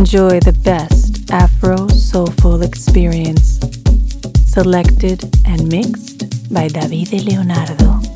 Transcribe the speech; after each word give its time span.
Enjoy 0.00 0.40
the 0.40 0.58
best 0.64 1.30
Afro 1.30 1.86
soulful 1.88 2.62
experience, 2.62 3.60
selected 4.50 5.22
and 5.46 5.68
mixed 5.68 6.50
by 6.50 6.68
Davide 6.68 7.22
Leonardo. 7.22 8.09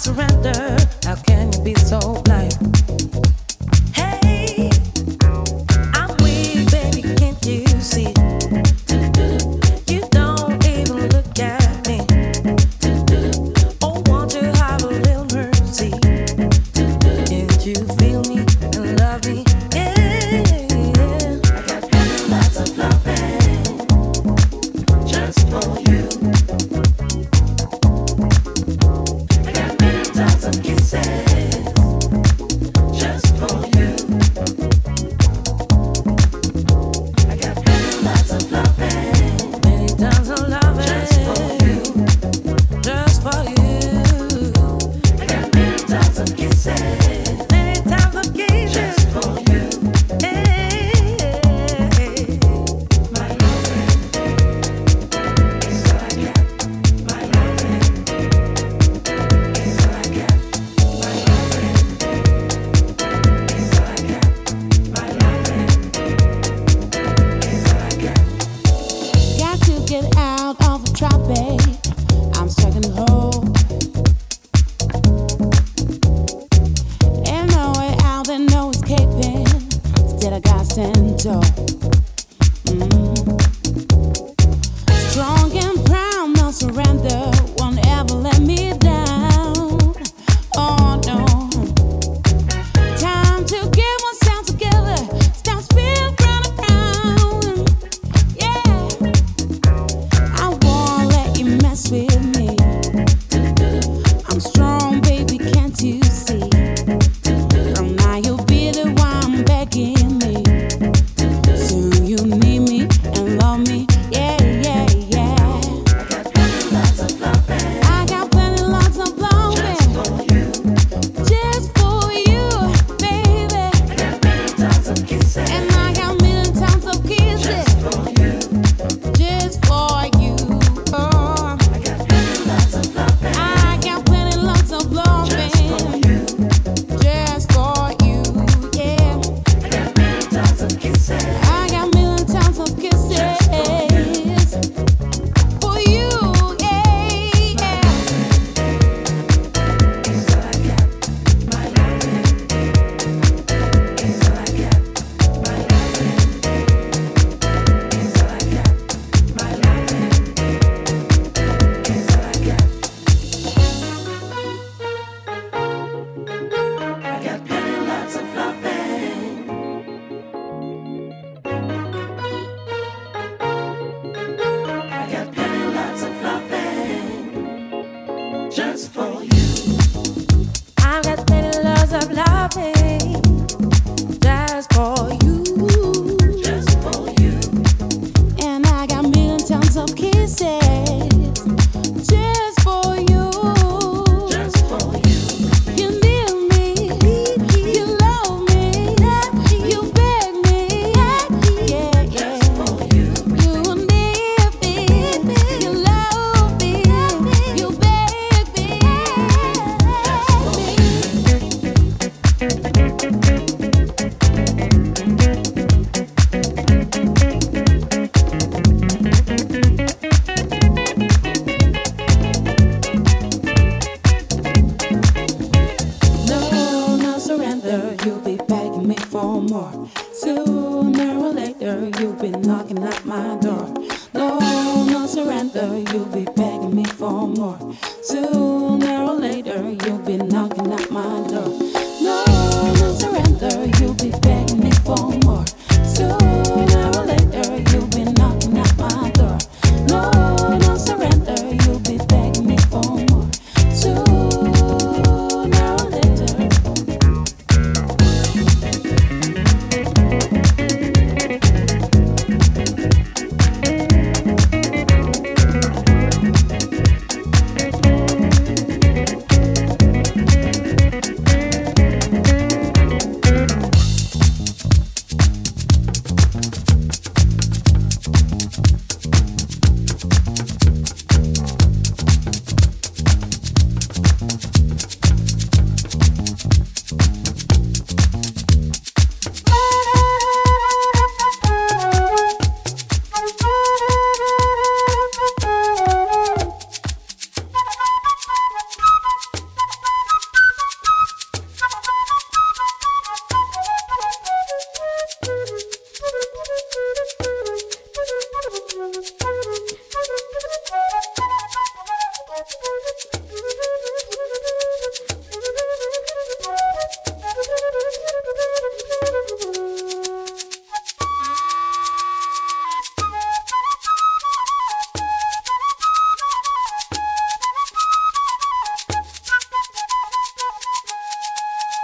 surrender. 0.00 0.78
How 1.04 1.14
can 1.16 1.52
you 1.52 1.60
be 1.60 1.74
so 1.74 2.22
blind? 2.24 2.59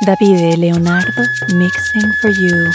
Davide 0.06 0.56
Leonardo 0.56 1.24
mixing 1.56 2.12
for 2.12 2.28
you. 2.28 2.70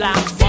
lives. 0.00 0.39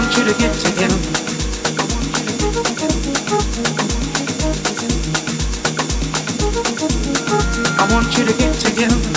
want 0.00 0.16
you 0.16 0.24
to 0.24 0.34
get 0.38 0.54
to 0.54 0.70
him. 0.78 0.90
I 7.80 7.88
want 7.90 8.16
you 8.16 8.24
to 8.24 8.32
get 8.38 8.54
to 8.60 8.70
him. 8.70 9.07